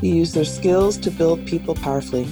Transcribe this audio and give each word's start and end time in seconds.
who 0.00 0.08
use 0.08 0.32
their 0.32 0.44
skills 0.44 0.96
to 0.98 1.10
build 1.10 1.46
people 1.46 1.74
powerfully. 1.74 2.24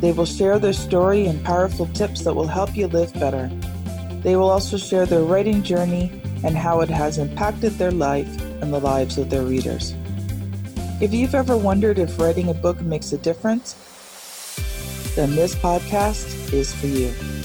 They 0.00 0.12
will 0.12 0.26
share 0.26 0.58
their 0.58 0.72
story 0.72 1.26
and 1.26 1.44
powerful 1.44 1.86
tips 1.88 2.22
that 2.22 2.34
will 2.34 2.46
help 2.46 2.76
you 2.76 2.86
live 2.86 3.12
better. 3.14 3.50
They 4.22 4.36
will 4.36 4.50
also 4.50 4.76
share 4.76 5.06
their 5.06 5.22
writing 5.22 5.62
journey 5.62 6.10
and 6.42 6.56
how 6.56 6.80
it 6.80 6.88
has 6.88 7.18
impacted 7.18 7.72
their 7.72 7.90
life 7.90 8.28
and 8.62 8.72
the 8.72 8.80
lives 8.80 9.18
of 9.18 9.28
their 9.28 9.42
readers. 9.42 9.94
If 11.00 11.12
you've 11.12 11.34
ever 11.34 11.56
wondered 11.56 11.98
if 11.98 12.18
writing 12.18 12.48
a 12.48 12.54
book 12.54 12.80
makes 12.80 13.12
a 13.12 13.18
difference, 13.18 13.74
then 15.16 15.34
this 15.34 15.54
podcast 15.54 16.52
is 16.52 16.74
for 16.74 16.86
you. 16.86 17.39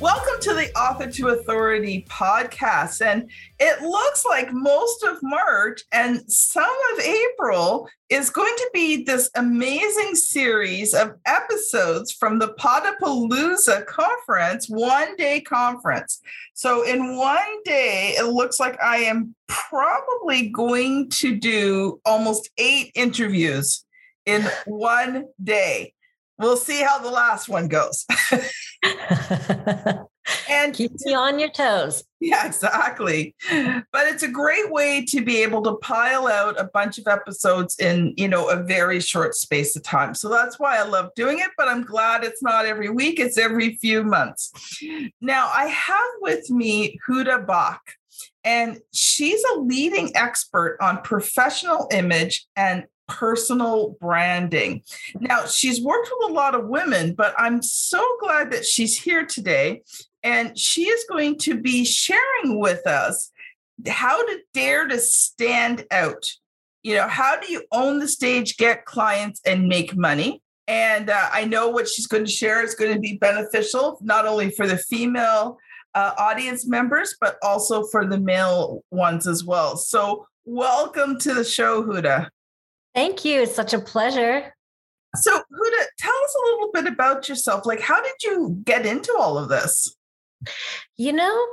Welcome 0.00 0.40
to 0.40 0.54
the 0.54 0.74
Author 0.78 1.10
to 1.10 1.28
Authority 1.28 2.06
podcast. 2.08 3.04
And 3.04 3.30
it 3.58 3.82
looks 3.82 4.24
like 4.24 4.50
most 4.50 5.04
of 5.04 5.18
March 5.22 5.82
and 5.92 6.22
some 6.26 6.74
of 6.94 7.00
April 7.00 7.86
is 8.08 8.30
going 8.30 8.54
to 8.56 8.70
be 8.72 9.04
this 9.04 9.28
amazing 9.34 10.14
series 10.14 10.94
of 10.94 11.16
episodes 11.26 12.12
from 12.12 12.38
the 12.38 12.54
Podapalooza 12.54 13.84
conference, 13.84 14.70
one 14.70 15.16
day 15.16 15.42
conference. 15.42 16.22
So, 16.54 16.82
in 16.82 17.18
one 17.18 17.62
day, 17.66 18.14
it 18.16 18.32
looks 18.32 18.58
like 18.58 18.82
I 18.82 19.00
am 19.00 19.34
probably 19.48 20.48
going 20.48 21.10
to 21.10 21.36
do 21.36 22.00
almost 22.06 22.48
eight 22.56 22.90
interviews 22.94 23.84
in 24.24 24.48
one 24.64 25.26
day 25.44 25.92
we'll 26.40 26.56
see 26.56 26.82
how 26.82 26.98
the 26.98 27.10
last 27.10 27.48
one 27.48 27.68
goes. 27.68 28.06
and 30.48 30.74
keep 30.74 30.92
you 31.04 31.16
on 31.16 31.38
your 31.38 31.50
toes. 31.50 32.04
Yeah, 32.20 32.46
exactly. 32.46 33.34
But 33.50 34.06
it's 34.06 34.22
a 34.22 34.28
great 34.28 34.70
way 34.70 35.04
to 35.06 35.24
be 35.24 35.42
able 35.42 35.62
to 35.62 35.76
pile 35.76 36.26
out 36.26 36.60
a 36.60 36.64
bunch 36.64 36.98
of 36.98 37.06
episodes 37.06 37.78
in, 37.78 38.14
you 38.16 38.28
know, 38.28 38.48
a 38.48 38.62
very 38.62 39.00
short 39.00 39.34
space 39.34 39.76
of 39.76 39.82
time. 39.82 40.14
So 40.14 40.28
that's 40.28 40.58
why 40.58 40.78
I 40.78 40.82
love 40.82 41.10
doing 41.16 41.38
it, 41.38 41.50
but 41.56 41.68
I'm 41.68 41.82
glad 41.82 42.24
it's 42.24 42.42
not 42.42 42.66
every 42.66 42.90
week, 42.90 43.18
it's 43.20 43.38
every 43.38 43.76
few 43.76 44.02
months. 44.04 44.52
Now, 45.20 45.50
I 45.54 45.66
have 45.66 46.10
with 46.20 46.50
me 46.50 46.98
Huda 47.08 47.46
Baak. 47.46 47.78
And 48.42 48.78
she's 48.92 49.42
a 49.54 49.60
leading 49.60 50.16
expert 50.16 50.78
on 50.80 51.02
professional 51.02 51.88
image 51.92 52.46
and 52.56 52.84
personal 53.10 53.96
branding. 54.00 54.82
Now, 55.18 55.44
she's 55.46 55.82
worked 55.82 56.10
with 56.18 56.30
a 56.30 56.32
lot 56.32 56.54
of 56.54 56.68
women, 56.68 57.14
but 57.14 57.34
I'm 57.36 57.62
so 57.62 58.06
glad 58.20 58.52
that 58.52 58.64
she's 58.64 58.98
here 58.98 59.26
today. 59.26 59.82
And 60.22 60.56
she 60.58 60.82
is 60.82 61.04
going 61.08 61.38
to 61.38 61.60
be 61.60 61.84
sharing 61.84 62.58
with 62.58 62.86
us 62.86 63.32
how 63.86 64.24
to 64.24 64.38
dare 64.54 64.86
to 64.86 64.98
stand 64.98 65.84
out. 65.90 66.24
You 66.82 66.94
know, 66.96 67.08
how 67.08 67.38
do 67.38 67.52
you 67.52 67.64
own 67.72 67.98
the 67.98 68.08
stage, 68.08 68.56
get 68.56 68.84
clients, 68.84 69.40
and 69.44 69.68
make 69.68 69.96
money? 69.96 70.42
And 70.68 71.10
uh, 71.10 71.28
I 71.32 71.46
know 71.46 71.68
what 71.68 71.88
she's 71.88 72.06
going 72.06 72.24
to 72.24 72.30
share 72.30 72.62
is 72.62 72.74
going 72.74 72.94
to 72.94 73.00
be 73.00 73.16
beneficial, 73.16 73.98
not 74.02 74.26
only 74.26 74.50
for 74.50 74.66
the 74.66 74.78
female 74.78 75.58
uh, 75.94 76.12
audience 76.16 76.66
members, 76.66 77.16
but 77.20 77.36
also 77.42 77.84
for 77.88 78.06
the 78.06 78.18
male 78.18 78.84
ones 78.90 79.26
as 79.26 79.44
well. 79.44 79.76
So, 79.76 80.26
welcome 80.44 81.18
to 81.20 81.34
the 81.34 81.44
show, 81.44 81.82
Huda. 81.82 82.28
Thank 82.94 83.24
you. 83.24 83.42
It's 83.42 83.54
such 83.54 83.72
a 83.72 83.80
pleasure. 83.80 84.54
So, 85.16 85.32
Huda, 85.32 85.86
tell 85.98 86.14
us 86.14 86.36
a 86.36 86.44
little 86.46 86.70
bit 86.72 86.86
about 86.86 87.28
yourself. 87.28 87.66
Like, 87.66 87.80
how 87.80 88.02
did 88.02 88.14
you 88.22 88.60
get 88.64 88.86
into 88.86 89.14
all 89.18 89.38
of 89.38 89.48
this? 89.48 89.96
You 90.96 91.12
know, 91.12 91.46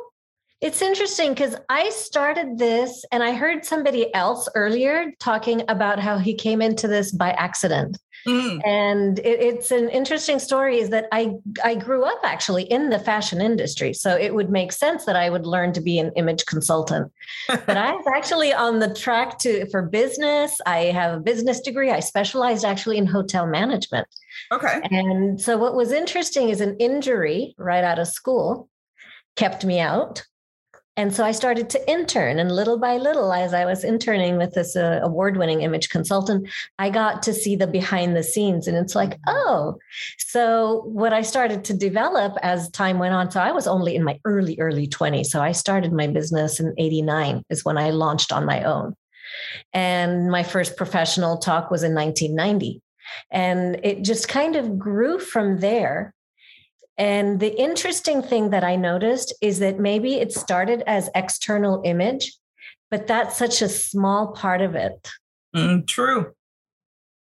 it's 0.62 0.82
interesting 0.82 1.34
because 1.34 1.56
I 1.70 1.90
started 1.90 2.58
this 2.58 3.06
and 3.12 3.24
I 3.24 3.34
heard 3.34 3.66
somebody 3.66 4.14
else 4.14 4.48
earlier 4.56 5.12
talking 5.20 5.64
about 5.68 6.00
how 6.00 6.18
he 6.18 6.34
came 6.34 6.62
into 6.62 6.88
this 6.88 7.12
by 7.12 7.32
accident. 7.32 7.98
Mm. 8.28 8.62
And 8.66 9.20
it, 9.20 9.40
it's 9.40 9.72
an 9.72 9.90
interesting 9.90 10.40
story 10.40 10.80
is 10.80 10.90
that 10.90 11.08
I, 11.12 11.34
I 11.64 11.76
grew 11.76 12.04
up 12.04 12.20
actually 12.24 12.64
in 12.64 12.90
the 12.90 13.00
fashion 13.00 13.42
industry. 13.42 13.94
So 13.94 14.16
it 14.16 14.36
would 14.36 14.50
make 14.50 14.72
sense 14.72 15.06
that 15.06 15.16
I 15.16 15.30
would 15.30 15.46
learn 15.46 15.72
to 15.74 15.82
be 15.82 15.98
an 15.98 16.12
image 16.16 16.46
consultant. 16.46 17.12
but 17.48 17.78
I 17.78 17.94
was 17.94 18.06
actually 18.16 18.54
on 18.54 18.80
the 18.80 18.94
track 18.94 19.40
to 19.40 19.70
for 19.70 19.82
business. 19.82 20.60
I 20.66 20.86
have 20.86 21.18
a 21.18 21.22
business 21.22 21.62
degree. 21.62 21.92
I 21.92 22.02
specialized 22.02 22.66
actually 22.66 22.98
in 22.98 23.06
hotel 23.06 23.48
management. 23.48 24.08
Okay. 24.52 24.82
And 24.92 25.40
so 25.40 25.58
what 25.58 25.76
was 25.76 25.92
interesting 25.92 26.50
is 26.50 26.62
an 26.62 26.76
injury 26.80 27.56
right 27.58 27.84
out 27.84 28.00
of 28.00 28.08
school 28.08 28.70
kept 29.36 29.64
me 29.64 29.80
out 29.80 30.24
and 30.98 31.14
so 31.14 31.24
I 31.24 31.32
started 31.32 31.70
to 31.70 31.90
intern, 31.90 32.40
and 32.40 32.52
little 32.52 32.80
by 32.80 32.98
little, 32.98 33.32
as 33.32 33.54
I 33.54 33.66
was 33.66 33.84
interning 33.84 34.36
with 34.36 34.56
this 34.56 34.76
uh, 34.76 35.00
award 35.04 35.38
winning 35.38 35.62
image 35.62 35.90
consultant, 35.90 36.50
I 36.80 36.90
got 36.90 37.22
to 37.24 37.36
see 37.36 37.56
the 37.56 37.68
behind 37.68 38.16
the 38.16 38.24
scenes. 38.24 38.68
And 38.68 38.76
it's 38.76 38.96
like, 38.96 39.12
mm-hmm. 39.12 39.36
oh, 39.36 39.78
so 40.18 40.82
what 40.86 41.14
I 41.14 41.22
started 41.22 41.64
to 41.66 41.76
develop 41.76 42.36
as 42.42 42.72
time 42.72 42.98
went 42.98 43.14
on. 43.14 43.30
So 43.30 43.40
I 43.40 43.52
was 43.52 43.68
only 43.68 43.96
in 43.96 44.04
my 44.04 44.20
early, 44.26 44.60
early 44.60 44.88
20s. 44.88 45.28
So 45.28 45.40
I 45.40 45.52
started 45.52 45.94
my 45.94 46.08
business 46.08 46.60
in 46.60 46.74
89, 46.80 47.44
is 47.52 47.64
when 47.64 47.78
I 47.78 47.92
launched 47.92 48.32
on 48.32 48.44
my 48.44 48.64
own. 48.64 48.96
And 49.74 50.32
my 50.32 50.42
first 50.42 50.78
professional 50.78 51.38
talk 51.38 51.70
was 51.70 51.84
in 51.84 51.94
1990. 51.94 52.82
And 53.32 53.80
it 53.84 54.04
just 54.04 54.28
kind 54.28 54.56
of 54.56 54.80
grew 54.80 55.20
from 55.20 55.60
there 55.60 56.14
and 56.98 57.40
the 57.40 57.56
interesting 57.60 58.24
thing 58.24 58.50
that 58.50 58.64
I 58.64 58.76
noticed 58.76 59.34
is 59.42 59.60
that 59.60 59.80
maybe 59.80 60.16
it 60.16 60.34
started 60.34 60.84
as 60.88 61.10
external 61.14 61.82
image, 61.86 62.34
but 62.90 63.06
that's 63.06 63.38
such 63.38 63.62
a 63.62 63.70
small 63.70 64.32
part 64.32 64.62
of 64.62 64.74
it. 64.74 65.10
Mm, 65.56 65.86
true. 65.86 66.34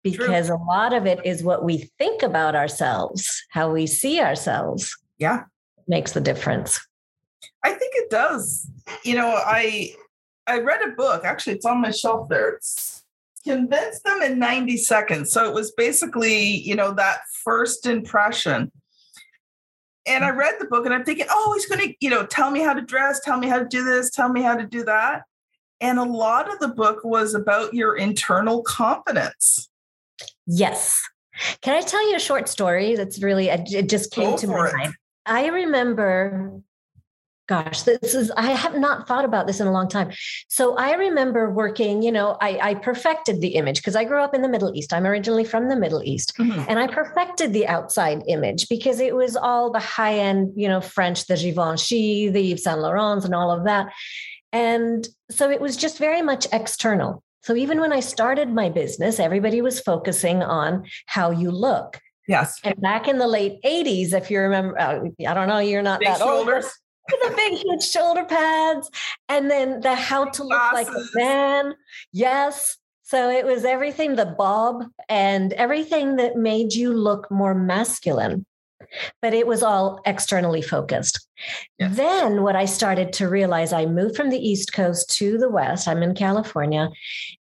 Because 0.02 0.46
true. 0.46 0.56
a 0.56 0.64
lot 0.64 0.94
of 0.94 1.06
it 1.06 1.20
is 1.26 1.42
what 1.42 1.62
we 1.62 1.90
think 1.98 2.22
about 2.22 2.54
ourselves, 2.54 3.44
how 3.50 3.70
we 3.70 3.86
see 3.86 4.18
ourselves. 4.18 4.96
Yeah. 5.18 5.42
Makes 5.86 6.12
the 6.12 6.22
difference. 6.22 6.80
I 7.62 7.70
think 7.70 7.92
it 7.96 8.08
does. 8.08 8.66
You 9.04 9.16
know, 9.16 9.28
I 9.28 9.94
I 10.46 10.60
read 10.60 10.80
a 10.82 10.92
book, 10.92 11.24
actually 11.24 11.54
it's 11.54 11.66
on 11.66 11.82
my 11.82 11.90
shelf 11.90 12.30
there. 12.30 12.54
It's 12.54 13.04
convince 13.44 14.00
them 14.02 14.22
in 14.22 14.38
90 14.38 14.76
seconds. 14.78 15.32
So 15.32 15.48
it 15.48 15.54
was 15.54 15.72
basically, 15.72 16.42
you 16.42 16.74
know, 16.74 16.92
that 16.92 17.20
first 17.44 17.86
impression 17.86 18.70
and 20.10 20.24
I 20.24 20.30
read 20.30 20.56
the 20.58 20.66
book 20.66 20.84
and 20.84 20.94
I'm 20.94 21.04
thinking, 21.04 21.26
oh, 21.30 21.52
he's 21.54 21.66
going 21.66 21.88
to, 21.88 21.94
you 22.00 22.10
know, 22.10 22.26
tell 22.26 22.50
me 22.50 22.60
how 22.60 22.74
to 22.74 22.82
dress, 22.82 23.20
tell 23.20 23.38
me 23.38 23.48
how 23.48 23.58
to 23.58 23.64
do 23.64 23.84
this, 23.84 24.10
tell 24.10 24.28
me 24.28 24.42
how 24.42 24.56
to 24.56 24.66
do 24.66 24.84
that. 24.84 25.22
And 25.80 25.98
a 25.98 26.04
lot 26.04 26.52
of 26.52 26.58
the 26.58 26.68
book 26.68 27.04
was 27.04 27.32
about 27.34 27.72
your 27.72 27.96
internal 27.96 28.62
confidence. 28.62 29.70
Yes. 30.46 31.00
Can 31.62 31.74
I 31.74 31.80
tell 31.80 32.06
you 32.10 32.16
a 32.16 32.20
short 32.20 32.48
story 32.48 32.96
that's 32.96 33.22
really, 33.22 33.48
it 33.48 33.88
just 33.88 34.10
came 34.10 34.32
Go 34.32 34.36
to 34.38 34.46
my 34.48 34.72
mind. 34.72 34.94
I 35.24 35.46
remember 35.46 36.60
gosh 37.50 37.82
this 37.82 38.14
is 38.14 38.30
i 38.36 38.52
have 38.52 38.78
not 38.78 39.08
thought 39.08 39.24
about 39.24 39.48
this 39.48 39.58
in 39.58 39.66
a 39.66 39.72
long 39.72 39.88
time 39.88 40.08
so 40.46 40.76
i 40.76 40.92
remember 40.92 41.50
working 41.50 42.00
you 42.00 42.12
know 42.12 42.36
i, 42.40 42.56
I 42.62 42.74
perfected 42.74 43.40
the 43.40 43.56
image 43.56 43.78
because 43.80 43.96
i 43.96 44.04
grew 44.04 44.22
up 44.22 44.34
in 44.36 44.42
the 44.42 44.48
middle 44.48 44.72
east 44.72 44.92
i'm 44.92 45.04
originally 45.04 45.44
from 45.44 45.68
the 45.68 45.74
middle 45.74 46.00
east 46.04 46.32
mm-hmm. 46.38 46.64
and 46.68 46.78
i 46.78 46.86
perfected 46.86 47.52
the 47.52 47.66
outside 47.66 48.22
image 48.28 48.68
because 48.68 49.00
it 49.00 49.16
was 49.16 49.34
all 49.34 49.72
the 49.72 49.80
high 49.80 50.14
end 50.14 50.52
you 50.54 50.68
know 50.68 50.80
french 50.80 51.26
the 51.26 51.34
givenchy 51.34 52.28
the 52.28 52.52
yves 52.52 52.62
saint 52.62 52.78
laurents 52.78 53.24
and 53.24 53.34
all 53.34 53.50
of 53.50 53.64
that 53.64 53.92
and 54.52 55.08
so 55.28 55.50
it 55.50 55.60
was 55.60 55.76
just 55.76 55.98
very 55.98 56.22
much 56.22 56.46
external 56.52 57.20
so 57.42 57.56
even 57.56 57.80
when 57.80 57.92
i 57.92 57.98
started 57.98 58.48
my 58.48 58.68
business 58.68 59.18
everybody 59.18 59.60
was 59.60 59.80
focusing 59.80 60.40
on 60.40 60.84
how 61.06 61.32
you 61.32 61.50
look 61.50 62.00
Yes. 62.28 62.60
And 62.62 62.80
back 62.80 63.08
in 63.08 63.18
the 63.18 63.26
late 63.26 63.60
80s, 63.64 64.12
if 64.12 64.30
you 64.30 64.38
remember, 64.38 64.78
uh, 64.78 65.00
I 65.26 65.34
don't 65.34 65.48
know, 65.48 65.58
you're 65.58 65.82
not 65.82 65.98
Big 65.98 66.06
that 66.06 66.18
shoulders. 66.18 66.70
The 67.10 67.34
big 67.36 67.58
huge 67.58 67.82
shoulder 67.82 68.24
pads 68.24 68.90
and 69.28 69.50
then 69.50 69.80
the 69.80 69.94
how 69.94 70.24
to 70.24 70.42
look 70.42 70.58
Glasses. 70.70 70.88
like 70.88 70.88
a 70.88 71.18
man 71.18 71.74
yes 72.12 72.76
so 73.02 73.28
it 73.30 73.44
was 73.44 73.64
everything 73.64 74.16
the 74.16 74.26
bob 74.26 74.84
and 75.08 75.52
everything 75.54 76.16
that 76.16 76.36
made 76.36 76.72
you 76.72 76.92
look 76.92 77.30
more 77.30 77.54
masculine 77.54 78.44
but 79.22 79.34
it 79.34 79.46
was 79.46 79.62
all 79.62 80.00
externally 80.04 80.62
focused. 80.62 81.26
Yes. 81.78 81.96
Then, 81.96 82.42
what 82.42 82.56
I 82.56 82.64
started 82.64 83.12
to 83.14 83.28
realize, 83.28 83.72
I 83.72 83.86
moved 83.86 84.16
from 84.16 84.30
the 84.30 84.38
East 84.38 84.72
Coast 84.72 85.14
to 85.18 85.38
the 85.38 85.48
West. 85.48 85.88
I'm 85.88 86.02
in 86.02 86.14
California. 86.14 86.88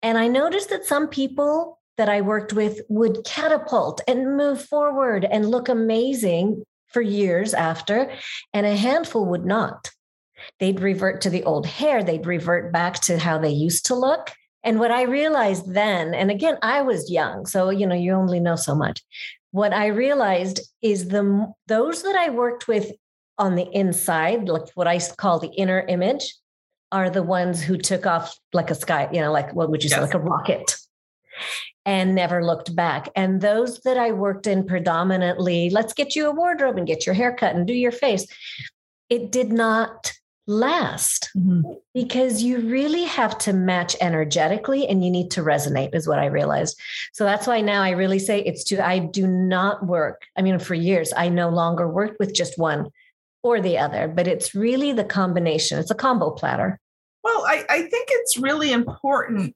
And 0.02 0.18
I 0.18 0.28
noticed 0.28 0.70
that 0.70 0.86
some 0.86 1.08
people 1.08 1.80
that 1.98 2.10
I 2.10 2.22
worked 2.22 2.54
with 2.54 2.82
would 2.90 3.24
catapult 3.26 4.02
and 4.08 4.36
move 4.36 4.64
forward 4.64 5.26
and 5.26 5.50
look 5.50 5.70
amazing 5.70 6.64
for 6.94 7.02
years 7.02 7.54
after, 7.54 8.12
and 8.54 8.66
a 8.66 8.76
handful 8.76 9.26
would 9.26 9.46
not. 9.46 9.90
They'd 10.60 10.80
revert 10.80 11.22
to 11.22 11.30
the 11.30 11.44
old 11.44 11.66
hair, 11.66 12.04
they'd 12.04 12.26
revert 12.26 12.72
back 12.72 13.00
to 13.02 13.18
how 13.18 13.38
they 13.38 13.50
used 13.50 13.86
to 13.88 13.96
look. 13.96 14.32
And 14.64 14.80
what 14.80 14.92
I 14.92 15.04
realized 15.04 15.74
then, 15.74 16.14
and 16.14 16.32
again, 16.32 16.58
I 16.62 16.82
was 16.82 17.12
young, 17.12 17.46
so 17.46 17.70
you 17.70 17.86
know, 17.86 17.96
you 17.96 18.14
only 18.14 18.40
know 18.40 18.56
so 18.56 18.76
much. 18.76 19.02
What 19.52 19.74
I 19.74 19.88
realized 19.88 20.62
is 20.82 21.10
the 21.10 21.52
those 21.68 22.04
that 22.04 22.16
I 22.16 22.30
worked 22.30 22.68
with 22.68 22.92
on 23.38 23.56
the 23.56 23.70
inside, 23.72 24.48
like 24.48 24.70
what 24.76 24.88
I 24.88 25.00
call 25.18 25.40
the 25.40 25.50
inner 25.50 25.82
image, 25.82 26.34
are 26.92 27.10
the 27.10 27.24
ones 27.24 27.62
who 27.62 27.78
took 27.78 28.06
off 28.06 28.38
like 28.54 28.70
a 28.70 28.76
sky, 28.76 29.10
you 29.12 29.20
know, 29.20 29.32
like 29.32 29.54
what 29.54 29.70
would 29.70 29.84
you 29.84 29.90
yes. 29.90 29.98
say, 29.98 30.02
like 30.02 30.14
a 30.14 30.20
rocket 30.20 30.76
and 31.86 32.16
never 32.16 32.44
looked 32.44 32.76
back. 32.76 33.10
And 33.16 33.42
those 33.42 33.82
that 33.82 33.98
I 33.98 34.12
worked 34.12 34.48
in 34.48 34.66
predominantly, 34.66 35.70
let's 35.70 35.94
get 35.94 36.16
you 36.16 36.28
a 36.28 36.32
wardrobe 36.32 36.78
and 36.78 36.88
get 36.88 37.06
your 37.06 37.16
hair 37.16 37.36
cut 37.36 37.56
and 37.56 37.68
do 37.68 37.74
your 37.74 37.92
face. 37.92 38.26
It 39.10 39.32
did 39.32 39.52
not 39.52 40.14
last 40.48 41.30
mm-hmm. 41.38 41.62
because 41.94 42.44
you 42.44 42.60
really 42.60 43.04
have 43.04 43.38
to 43.38 43.54
match 43.54 43.96
energetically 44.02 44.86
and 44.88 45.04
you 45.04 45.10
need 45.10 45.32
to 45.32 45.42
resonate 45.42 45.96
is 45.96 46.06
what 46.06 46.20
i 46.20 46.26
realized 46.26 46.78
so 47.14 47.24
that's 47.24 47.48
why 47.48 47.62
now 47.62 47.82
i 47.82 47.92
really 47.92 48.20
say 48.20 48.42
it's 48.42 48.66
to 48.66 48.86
i 48.86 49.00
do 49.00 49.26
not 49.26 49.86
work 49.88 50.24
i 50.38 50.42
mean 50.42 50.60
for 50.60 50.74
years 50.74 51.14
i 51.16 51.30
no 51.30 51.48
longer 51.48 51.88
worked 51.88 52.20
with 52.20 52.34
just 52.34 52.60
one 52.60 52.90
or 53.42 53.62
the 53.62 53.78
other 53.78 54.10
but 54.10 54.28
it's 54.28 54.54
really 54.54 54.92
the 54.92 55.06
combination 55.06 55.80
it's 55.80 55.92
a 55.92 55.96
combo 55.96 56.30
platter 56.30 56.78
well 57.24 57.46
i, 57.48 57.64
I 57.70 57.82
think 57.84 58.10
it's 58.12 58.38
really 58.38 58.74
important 58.74 59.56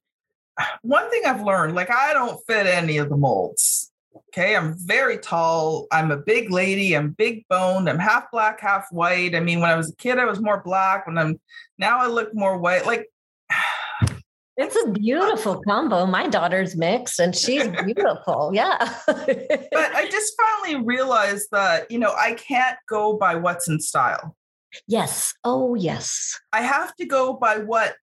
one 0.82 1.10
thing 1.10 1.24
I've 1.26 1.44
learned, 1.44 1.76
like 1.76 1.92
I 1.92 2.14
don't 2.14 2.40
fit 2.48 2.66
any 2.66 2.98
of 2.98 3.10
the 3.10 3.18
molds. 3.18 3.92
Okay. 4.30 4.56
I'm 4.56 4.76
very 4.78 5.18
tall. 5.18 5.88
I'm 5.92 6.12
a 6.12 6.18
big 6.18 6.52
lady. 6.52 6.96
I'm 6.96 7.12
big 7.12 7.46
boned. 7.50 7.90
I'm 7.90 8.00
half 8.00 8.32
black, 8.32 8.60
half 8.60 8.86
white. 8.92 9.36
I 9.36 9.40
mean, 9.40 9.60
when 9.60 9.70
I 9.70 9.76
was 9.76 9.92
a 9.92 9.96
kid, 9.96 10.20
I 10.20 10.26
was 10.26 10.40
more 10.40 10.62
black. 10.64 11.08
When 11.08 11.18
I'm 11.18 11.40
now 11.78 12.00
I 12.00 12.08
look 12.08 12.34
more 12.34 12.58
white. 12.58 12.86
Like 12.86 13.08
it's 14.58 14.78
a 14.86 14.92
beautiful 14.92 15.62
combo. 15.62 16.06
My 16.06 16.28
daughter's 16.28 16.76
mixed 16.76 17.20
and 17.20 17.36
she's 17.36 17.68
beautiful. 17.68 18.52
yeah. 18.54 18.94
but 19.06 19.96
I 19.96 20.08
just 20.10 20.34
finally 20.40 20.84
realized 20.84 21.50
that, 21.52 21.90
you 21.92 22.00
know, 22.00 22.14
I 22.18 22.34
can't 22.34 22.78
go 22.90 23.18
by 23.18 23.36
what's 23.36 23.68
in 23.68 23.80
style. 23.80 24.36
Yes. 24.88 25.34
Oh, 25.44 25.76
yes. 25.76 26.40
I 26.54 26.62
have 26.62 26.96
to 26.98 27.06
go 27.06 27.34
by 27.34 27.60
what 27.60 27.96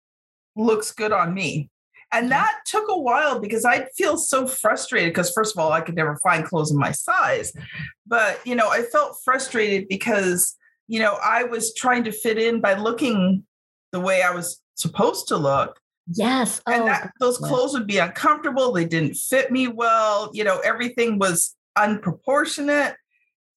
looks 0.57 0.93
good 0.93 1.13
on 1.13 1.35
me. 1.35 1.71
And 2.15 2.31
that 2.31 2.61
took 2.65 2.85
a 2.89 2.99
while 2.99 3.41
because 3.41 3.65
I'd 3.65 3.89
feel 3.97 4.17
so 4.17 4.47
frustrated 4.47 5.13
because, 5.13 5.33
first 5.33 5.57
of 5.57 5.63
all, 5.63 5.73
I 5.73 5.81
could 5.81 5.97
never 5.97 6.17
find 6.23 6.45
clothes 6.45 6.71
in 6.71 6.79
my 6.79 6.93
size. 6.93 7.53
But, 8.07 8.41
you 8.47 8.55
know, 8.55 8.69
I 8.69 8.83
felt 8.83 9.19
frustrated 9.25 9.89
because, 9.89 10.57
you 10.87 11.01
know, 11.01 11.19
I 11.23 11.43
was 11.43 11.75
trying 11.75 12.05
to 12.05 12.13
fit 12.13 12.39
in 12.39 12.61
by 12.61 12.75
looking 12.75 13.45
the 13.91 14.01
way 14.01 14.23
I 14.23 14.31
was 14.31 14.63
supposed 14.75 15.29
to 15.29 15.37
look. 15.37 15.81
Yes. 16.13 16.61
Oh, 16.67 16.73
and 16.73 16.87
that, 16.87 17.11
those 17.19 17.39
clothes 17.39 17.73
would 17.73 17.87
be 17.87 17.99
uncomfortable. 17.99 18.73
They 18.73 18.85
didn't 18.85 19.17
fit 19.17 19.51
me 19.51 19.69
well. 19.69 20.31
You 20.33 20.45
know, 20.45 20.61
everything 20.61 21.19
was 21.19 21.57
unproportionate. 21.77 22.95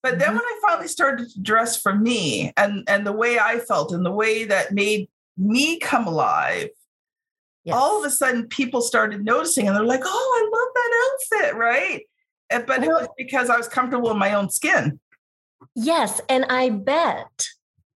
But 0.02 0.14
mm-hmm. 0.14 0.20
then 0.20 0.32
when 0.32 0.42
I 0.44 0.60
finally 0.68 0.88
started 0.88 1.30
to 1.30 1.42
dress 1.42 1.80
for 1.80 1.94
me 1.94 2.54
and, 2.58 2.84
and 2.88 3.06
the 3.06 3.12
way 3.12 3.38
I 3.38 3.60
felt 3.60 3.92
and 3.92 4.06
the 4.06 4.12
way 4.12 4.46
that 4.46 4.74
made 4.74 5.10
me 5.38 5.78
come 5.80 6.08
alive, 6.08 6.70
yes. 7.68 7.76
all 7.76 8.00
of 8.00 8.06
a 8.06 8.10
sudden 8.10 8.48
people 8.48 8.82
started 8.82 9.24
noticing 9.24 9.68
and 9.68 9.76
they're 9.76 9.84
like, 9.84 10.04
oh, 10.04 10.08
I 10.38 10.58
love 10.58 10.70
that 10.76 11.42
outfit, 11.44 11.56
right? 11.56 12.02
But 12.66 12.84
it 12.84 12.88
was 12.88 13.08
because 13.18 13.50
I 13.50 13.58
was 13.58 13.68
comfortable 13.68 14.10
in 14.12 14.18
my 14.18 14.34
own 14.34 14.50
skin. 14.50 15.00
Yes. 15.76 16.22
And 16.30 16.46
I 16.46 16.70
bet 16.70 17.48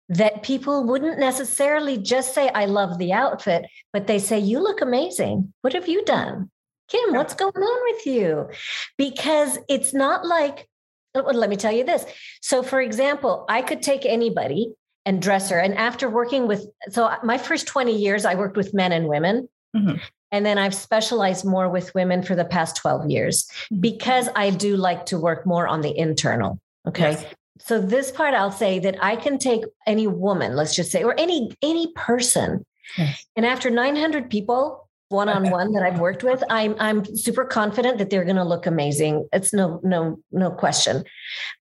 that 0.08 0.42
people 0.42 0.84
wouldn't 0.84 1.18
necessarily 1.18 1.98
just 1.98 2.34
say, 2.34 2.48
I 2.48 2.64
love 2.64 2.98
the 2.98 3.12
outfit, 3.12 3.66
but 3.92 4.06
they 4.06 4.18
say, 4.18 4.38
You 4.38 4.60
look 4.60 4.80
amazing. 4.80 5.52
What 5.60 5.74
have 5.74 5.88
you 5.88 6.04
done? 6.04 6.50
Kim, 6.88 7.12
what's 7.12 7.34
going 7.34 7.52
on 7.54 7.94
with 7.94 8.06
you? 8.06 8.48
Because 8.96 9.58
it's 9.68 9.92
not 9.92 10.26
like, 10.26 10.66
oh, 11.14 11.22
well, 11.22 11.34
let 11.34 11.50
me 11.50 11.56
tell 11.56 11.72
you 11.72 11.84
this. 11.84 12.06
So, 12.40 12.62
for 12.62 12.80
example, 12.80 13.44
I 13.48 13.60
could 13.60 13.82
take 13.82 14.06
anybody 14.06 14.72
and 15.04 15.20
dress 15.20 15.50
her. 15.50 15.58
And 15.58 15.74
after 15.74 16.08
working 16.08 16.46
with, 16.46 16.66
so 16.88 17.10
my 17.22 17.36
first 17.36 17.66
20 17.66 17.94
years, 17.94 18.24
I 18.24 18.34
worked 18.34 18.56
with 18.56 18.72
men 18.72 18.92
and 18.92 19.06
women. 19.06 19.48
Mm-hmm. 19.76 19.96
And 20.30 20.44
then 20.44 20.58
I've 20.58 20.74
specialized 20.74 21.44
more 21.44 21.68
with 21.68 21.94
women 21.94 22.22
for 22.22 22.34
the 22.34 22.44
past 22.44 22.76
12 22.76 23.10
years 23.10 23.46
mm-hmm. 23.46 23.80
because 23.80 24.28
I 24.36 24.50
do 24.50 24.76
like 24.76 25.06
to 25.06 25.18
work 25.18 25.46
more 25.46 25.66
on 25.66 25.80
the 25.80 25.96
internal. 25.96 26.60
Okay. 26.86 27.12
Yes. 27.12 27.24
So 27.60 27.80
this 27.80 28.10
part 28.10 28.34
I'll 28.34 28.52
say 28.52 28.78
that 28.80 29.02
I 29.02 29.16
can 29.16 29.38
take 29.38 29.64
any 29.86 30.06
woman, 30.06 30.54
let's 30.54 30.74
just 30.74 30.92
say, 30.92 31.02
or 31.02 31.18
any 31.18 31.50
any 31.62 31.92
person. 31.94 32.64
Yes. 32.96 33.26
And 33.36 33.44
after 33.44 33.68
900 33.68 34.30
people 34.30 34.88
one 35.08 35.28
on 35.28 35.50
one 35.50 35.72
that 35.72 35.82
I've 35.82 35.98
worked 35.98 36.22
with, 36.22 36.42
I'm 36.50 36.76
I'm 36.78 37.04
super 37.16 37.44
confident 37.44 37.98
that 37.98 38.10
they're 38.10 38.24
going 38.24 38.36
to 38.36 38.44
look 38.44 38.66
amazing. 38.66 39.28
It's 39.32 39.52
no 39.52 39.80
no 39.82 40.20
no 40.30 40.50
question. 40.50 41.04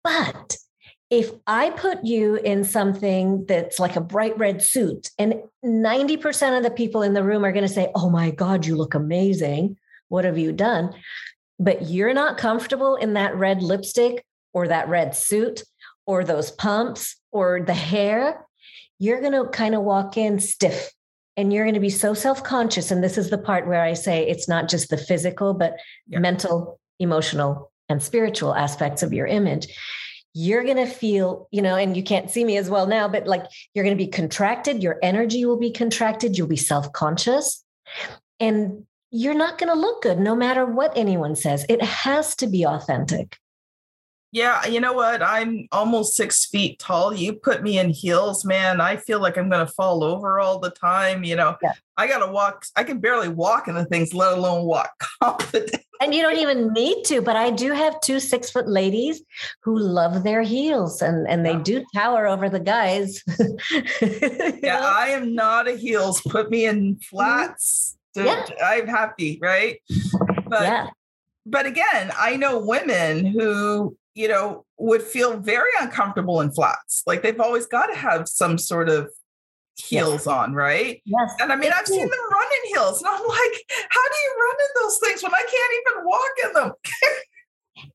But 0.05 0.57
if 1.11 1.33
I 1.47 1.71
put 1.71 2.05
you 2.05 2.37
in 2.37 2.63
something 2.63 3.45
that's 3.47 3.81
like 3.81 3.97
a 3.97 4.01
bright 4.01 4.39
red 4.39 4.63
suit, 4.63 5.11
and 5.19 5.35
90% 5.65 6.57
of 6.57 6.63
the 6.63 6.71
people 6.71 7.03
in 7.03 7.15
the 7.15 7.25
room 7.25 7.45
are 7.45 7.53
going 7.53 7.67
to 7.67 7.73
say, 7.73 7.91
Oh 7.95 8.09
my 8.09 8.31
God, 8.31 8.65
you 8.65 8.77
look 8.77 8.95
amazing. 8.95 9.77
What 10.09 10.25
have 10.25 10.39
you 10.39 10.53
done? 10.53 10.95
But 11.59 11.89
you're 11.89 12.15
not 12.15 12.39
comfortable 12.39 12.97
in 12.97 13.15
that 13.15 13.35
red 13.35 13.63
lipstick 13.63 14.25
or 14.53 14.69
that 14.69 14.89
red 14.89 15.15
suit 15.15 15.65
or 16.07 16.25
those 16.25 16.51
pumps 16.53 17.17
or 17.33 17.63
the 17.63 17.75
hair, 17.75 18.45
you're 18.99 19.21
going 19.21 19.33
to 19.33 19.49
kind 19.51 19.75
of 19.75 19.83
walk 19.83 20.17
in 20.17 20.39
stiff 20.39 20.91
and 21.37 21.53
you're 21.53 21.65
going 21.65 21.75
to 21.75 21.81
be 21.81 21.91
so 21.91 22.15
self 22.15 22.43
conscious. 22.45 22.91
And 22.91 23.03
this 23.03 23.19
is 23.19 23.31
the 23.31 23.39
part 23.39 23.67
where 23.67 23.83
I 23.83 23.95
say 23.95 24.27
it's 24.27 24.49
not 24.49 24.69
just 24.69 24.91
the 24.91 24.97
physical, 24.97 25.55
but 25.55 25.75
yeah. 26.07 26.19
mental, 26.19 26.79
emotional, 26.99 27.71
and 27.89 28.03
spiritual 28.03 28.55
aspects 28.55 29.03
of 29.03 29.13
your 29.13 29.27
image 29.27 29.69
you're 30.33 30.65
going 30.65 30.77
to 30.77 30.87
feel, 30.87 31.49
you 31.51 31.63
know, 31.63 31.75
and 31.75 31.97
you 31.97 32.03
can't 32.03 32.31
see 32.31 32.45
me 32.45 32.57
as 32.57 32.71
well 32.71 32.87
now, 32.87 33.09
but 33.09 33.27
like 33.27 33.47
you're 33.75 33.85
going 33.85 33.97
to 33.97 34.05
be 34.05 34.11
contracted, 34.11 34.83
your 34.83 34.99
energy 35.03 35.45
will 35.45 35.59
be 35.59 35.73
contracted, 35.73 36.39
you'll 36.39 36.47
be 36.47 36.57
self 36.57 36.93
conscious, 36.93 37.65
and 38.39 38.87
you're 39.11 39.35
not 39.35 39.59
going 39.59 39.73
to 39.73 39.79
look 39.79 40.03
good 40.03 40.21
no 40.21 40.37
matter 40.37 40.65
what 40.65 40.97
anyone 40.97 41.35
says. 41.35 41.67
It 41.69 41.83
has 41.83 42.37
to 42.37 42.47
be 42.47 42.65
authentic. 42.65 43.37
Yeah, 44.33 44.65
you 44.67 44.81
know 44.81 44.93
what? 44.93 45.23
I'm 45.23 45.67
almost 45.73 46.15
six 46.15 46.47
feet 46.47 46.79
tall. 46.79 47.13
You 47.13 47.33
put 47.33 47.63
me 47.63 47.81
in 47.81 47.91
heels, 47.91 48.45
man. 48.45 48.81
I 48.81 48.97
feel 48.97 49.21
like 49.21 49.37
I'm 49.37 49.49
going 49.49 49.67
to 49.67 49.73
fall 49.73 50.05
over 50.05 50.39
all 50.39 50.61
the 50.61 50.71
time. 50.71 51.25
You 51.25 51.35
know, 51.35 51.57
yeah. 51.61 51.73
I 51.97 52.07
got 52.07 52.25
to 52.25 52.31
walk. 52.31 52.65
I 52.77 52.85
can 52.85 53.01
barely 53.01 53.29
walk 53.29 53.67
in 53.67 53.75
the 53.75 53.85
things, 53.87 54.15
let 54.15 54.39
alone 54.39 54.67
walk 54.67 54.93
confident. 55.23 55.85
And 56.01 56.15
you 56.15 56.23
don't 56.23 56.39
even 56.39 56.73
need 56.73 57.05
to, 57.07 57.21
but 57.21 57.37
I 57.37 57.51
do 57.51 57.73
have 57.73 58.01
two 58.01 58.21
six 58.21 58.51
foot 58.51 58.69
ladies 58.69 59.21
who 59.63 59.79
love 59.79 60.23
their 60.23 60.43
heels 60.43 61.03
and, 61.03 61.29
and 61.29 61.45
they 61.45 61.53
yeah. 61.53 61.63
do 61.63 61.85
tower 61.93 62.27
over 62.27 62.49
the 62.49 62.61
guys. 62.61 63.23
yeah, 64.01 64.81
know? 64.81 64.81
I 64.81 65.09
am 65.11 65.35
not 65.35 65.69
a 65.69 65.77
heels. 65.77 66.23
Put 66.23 66.51
me 66.51 66.65
in 66.67 66.95
mm-hmm. 66.95 67.01
flats. 67.03 67.99
To, 68.15 68.25
yeah. 68.25 68.47
I'm 68.65 68.87
happy, 68.87 69.39
right? 69.43 69.81
But 70.49 70.63
yeah. 70.63 70.87
but 71.45 71.67
again, 71.67 72.11
I 72.19 72.37
know 72.37 72.59
women 72.59 73.27
who 73.27 73.97
you 74.15 74.29
know, 74.29 74.65
would 74.79 75.03
feel 75.03 75.39
very 75.39 75.71
uncomfortable 75.81 76.41
in 76.41 76.51
flats. 76.51 77.03
Like 77.07 77.23
they've 77.23 77.41
always 77.41 77.67
got 77.67 77.87
to 77.87 77.97
have 77.97 78.29
some 78.29 78.59
sort 78.59 78.89
of 78.89 79.11
heels 79.77 80.13
yes. 80.13 80.27
on, 80.27 80.55
right? 80.55 81.01
Yes. 81.05 81.35
And 81.41 81.53
I 81.53 81.57
mean, 81.57 81.73
I've 81.75 81.87
seen 81.87 82.01
them 82.01 82.33
run 82.33 82.47
in 82.47 82.75
heels, 82.75 83.01
and 83.01 83.09
I'm 83.09 83.27
like, 83.27 83.65
how 83.91 84.09
do 84.09 84.17
you 84.25 84.37
run 84.41 84.57
in 84.61 84.83
those 84.83 84.99
things 85.03 85.23
when 85.23 85.35
I 85.35 85.41
can't 85.41 85.75
even 85.81 86.05
walk 86.05 86.31
in 86.45 86.53
them? 86.55 86.73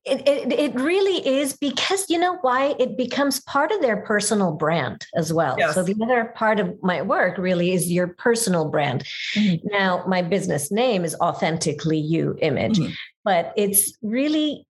it, 0.04 0.26
it, 0.26 0.52
it 0.52 0.74
really 0.74 1.26
is 1.26 1.56
because 1.56 2.08
you 2.08 2.18
know 2.18 2.36
why 2.40 2.74
it 2.78 2.96
becomes 2.96 3.40
part 3.42 3.72
of 3.72 3.80
their 3.80 3.98
personal 3.98 4.52
brand 4.52 5.06
as 5.16 5.32
well 5.32 5.56
yes. 5.58 5.74
so 5.74 5.82
the 5.82 5.96
other 6.02 6.26
part 6.36 6.60
of 6.60 6.74
my 6.82 7.02
work 7.02 7.38
really 7.38 7.72
is 7.72 7.90
your 7.90 8.08
personal 8.08 8.68
brand 8.68 9.04
mm-hmm. 9.34 9.66
now 9.68 10.04
my 10.06 10.22
business 10.22 10.70
name 10.70 11.04
is 11.04 11.14
authentically 11.20 11.98
you 11.98 12.36
image 12.40 12.78
mm-hmm. 12.78 12.92
but 13.24 13.52
it's 13.56 13.96
really 14.02 14.66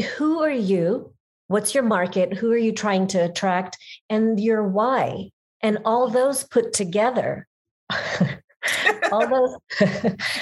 who 0.00 0.42
are 0.42 0.50
you? 0.50 1.12
What's 1.48 1.74
your 1.74 1.82
market? 1.82 2.34
Who 2.34 2.52
are 2.52 2.58
you 2.58 2.72
trying 2.72 3.08
to 3.08 3.18
attract? 3.18 3.76
And 4.08 4.38
your 4.38 4.66
why. 4.66 5.30
And 5.62 5.78
all 5.84 6.08
those 6.08 6.44
put 6.44 6.72
together. 6.72 7.46
all 9.12 9.26
those 9.28 9.56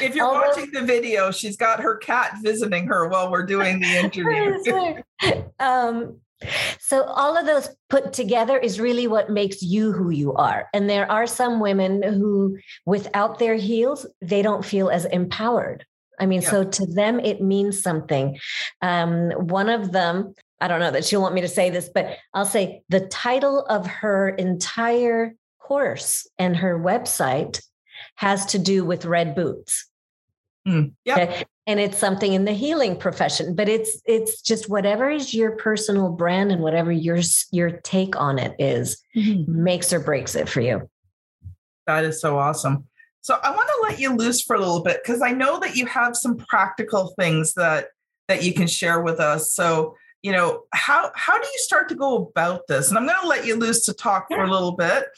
if 0.01 0.15
you're 0.15 0.27
watching 0.27 0.71
those, 0.73 0.81
the 0.81 0.87
video 0.87 1.31
she's 1.31 1.57
got 1.57 1.81
her 1.81 1.97
cat 1.97 2.35
visiting 2.43 2.87
her 2.87 3.09
while 3.09 3.31
we're 3.31 3.47
doing 3.47 3.81
the 3.81 3.87
interview 3.97 5.03
um, 5.61 6.19
so 6.79 7.05
all 7.05 7.37
of 7.37 7.47
those 7.47 7.71
put 7.89 8.13
together 8.13 8.59
is 8.59 8.81
really 8.81 9.07
what 9.07 9.31
makes 9.31 9.63
you 9.63 9.93
who 9.93 10.11
you 10.11 10.33
are 10.35 10.69
and 10.75 10.91
there 10.91 11.11
are 11.11 11.27
some 11.27 11.61
women 11.61 12.03
who 12.03 12.59
without 12.87 13.39
their 13.39 13.55
heels 13.55 14.07
they 14.21 14.43
don't 14.43 14.65
feel 14.65 14.89
as 14.91 15.05
empowered 15.07 15.85
I 16.19 16.27
mean, 16.27 16.43
Yeah. 16.43 16.51
so 16.51 16.65
to 16.65 16.87
them, 16.87 17.21
it 17.21 17.41
means 17.41 17.81
something. 17.81 18.39
Um, 18.83 19.31
one 19.31 19.69
of 19.69 19.93
them, 19.93 20.35
I 20.61 20.69
don't 20.69 20.81
know 20.81 20.91
that 20.91 21.05
she'll 21.05 21.23
want 21.23 21.35
me 21.35 21.41
to 21.43 21.49
say 21.49 21.71
this, 21.71 21.89
but 21.89 22.17
I'll 22.35 22.45
say 22.45 22.83
the 22.89 23.01
title 23.01 23.65
of 23.67 23.87
her 23.87 24.31
entire 24.31 25.35
course 25.59 26.27
and 26.39 26.57
her 26.57 26.79
website 26.79 27.63
has 28.17 28.47
to 28.47 28.59
do 28.59 28.85
with 28.85 29.05
red 29.05 29.35
boots. 29.35 29.87
Mm, 30.67 30.93
yeah. 31.05 31.15
Okay? 31.15 31.45
And 31.67 31.79
it's 31.79 31.99
something 31.99 32.33
in 32.33 32.47
the 32.47 32.53
healing 32.53 32.97
profession, 32.97 33.55
but 33.55 33.69
it's 33.69 34.01
it's 34.07 34.41
just 34.41 34.71
whatever 34.71 35.11
is 35.11 35.35
your 35.35 35.53
personal 35.53 36.11
brand 36.11 36.51
and 36.51 36.63
whatever 36.63 36.91
your 36.91 37.19
your 37.51 37.71
take 37.71 38.17
on 38.17 38.39
it 38.39 38.55
is 38.59 39.03
makes 39.15 39.93
or 39.93 40.01
breaks 40.01 40.35
it 40.35 40.49
for 40.49 40.63
you. 40.63 40.89
That 41.87 42.05
is 42.05 42.21
so 42.21 42.39
awesome. 42.39 42.87
So 43.29 43.39
I 43.43 43.51
want 43.51 43.69
to 43.69 43.83
let 43.83 44.01
you 44.01 44.17
loose 44.17 44.41
for 44.41 44.57
a 44.57 44.59
little 44.59 44.81
bit 44.81 45.03
because 45.05 45.21
I 45.21 45.33
know 45.33 45.61
that 45.61 45.77
you 45.77 45.85
have 45.85 46.17
some 46.17 46.39
practical 46.39 47.13
things 47.21 47.53
that 47.55 47.89
that 48.27 48.43
you 48.43 48.55
can 48.55 48.67
share 48.67 49.03
with 49.03 49.21
us. 49.21 49.53
So 49.53 49.99
you 50.23 50.33
know 50.33 50.63
how 50.73 51.11
how 51.15 51.39
do 51.39 51.47
you 51.47 51.59
start 51.59 51.91
to 51.91 51.95
go 51.95 52.17
about 52.35 52.67
this? 52.69 52.89
And 52.89 52.97
I'm 52.97 53.05
going 53.05 53.21
to 53.21 53.29
let 53.29 53.45
you 53.45 53.57
loose 53.57 53.85
to 53.85 53.93
talk 53.93 54.29
for 54.31 54.43
a 54.43 54.51
little 54.51 54.73
bit, 54.73 55.09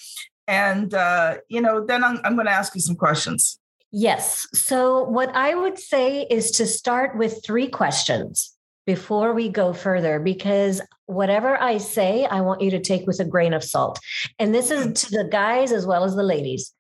and 0.49 0.93
uh, 0.93 1.37
you 1.49 1.61
know 1.61 1.87
then 1.87 2.03
I'm 2.03 2.19
I'm 2.25 2.35
going 2.35 2.47
to 2.47 2.53
ask 2.53 2.75
you 2.75 2.81
some 2.81 2.97
questions. 2.97 3.61
Yes. 3.93 4.45
So, 4.55 5.05
what 5.05 5.31
I 5.37 5.55
would 5.55 5.79
say 5.79 6.23
is 6.23 6.51
to 6.53 6.67
start 6.67 7.17
with 7.17 7.45
three 7.45 7.69
questions 7.69 8.57
before 8.95 9.33
we 9.35 9.49
go 9.49 9.73
further, 9.73 10.19
because 10.19 10.81
whatever 11.07 11.57
I 11.57 11.79
say, 11.79 12.25
I 12.25 12.41
want 12.41 12.61
you 12.61 12.73
to 12.73 12.81
take 12.81 13.07
with 13.07 13.21
a 13.21 13.25
grain 13.25 13.55
of 13.55 13.63
salt. 13.63 14.01
And 14.41 14.53
this 14.53 14.73
is 14.73 15.03
to 15.03 15.11
the 15.19 15.29
guys 15.31 15.71
as 15.71 15.87
well 15.87 16.03
as 16.03 16.17
the 16.17 16.25
ladies, 16.25 16.75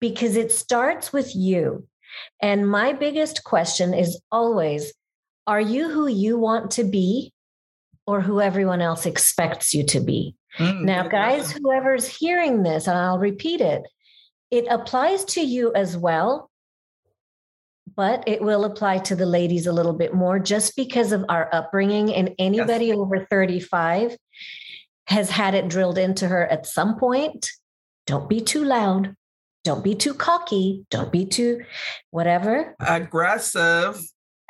because 0.00 0.34
it 0.34 0.50
starts 0.50 1.12
with 1.12 1.36
you. 1.36 1.86
And 2.40 2.70
my 2.70 2.94
biggest 2.94 3.44
question 3.44 3.92
is 3.92 4.18
always 4.30 4.94
Are 5.46 5.60
you 5.60 5.90
who 5.90 6.06
you 6.06 6.38
want 6.38 6.70
to 6.72 6.84
be 6.84 7.34
or 8.06 8.22
who 8.22 8.40
everyone 8.40 8.80
else 8.80 9.04
expects 9.04 9.74
you 9.74 9.84
to 9.88 10.00
be? 10.00 10.34
Mm, 10.58 10.84
Now, 10.84 11.06
guys, 11.06 11.52
whoever's 11.52 12.06
hearing 12.06 12.62
this, 12.62 12.86
and 12.86 12.96
I'll 12.96 13.18
repeat 13.18 13.60
it, 13.60 13.82
it 14.50 14.64
applies 14.70 15.26
to 15.34 15.42
you 15.42 15.70
as 15.74 15.98
well, 15.98 16.50
but 17.96 18.24
it 18.26 18.42
will 18.42 18.64
apply 18.64 18.98
to 18.98 19.16
the 19.16 19.26
ladies 19.26 19.66
a 19.66 19.72
little 19.72 19.92
bit 19.92 20.14
more 20.14 20.38
just 20.38 20.76
because 20.76 21.12
of 21.12 21.24
our 21.28 21.48
upbringing. 21.52 22.14
And 22.14 22.34
anybody 22.38 22.92
over 22.92 23.26
35 23.30 24.16
has 25.06 25.30
had 25.30 25.54
it 25.54 25.68
drilled 25.68 25.98
into 25.98 26.28
her 26.28 26.46
at 26.46 26.66
some 26.66 26.98
point. 26.98 27.48
Don't 28.06 28.28
be 28.28 28.40
too 28.40 28.64
loud. 28.64 29.14
Don't 29.64 29.84
be 29.84 29.94
too 29.94 30.14
cocky. 30.14 30.84
Don't 30.90 31.12
be 31.12 31.24
too 31.24 31.62
whatever 32.10 32.74
aggressive. 32.80 34.00